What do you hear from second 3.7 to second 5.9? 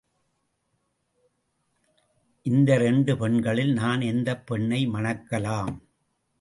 நான் எந்தப் பெண்ணை மணக்கலாம்?